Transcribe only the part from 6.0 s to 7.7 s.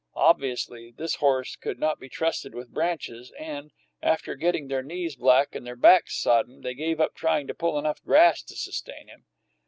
sodden, they gave up trying to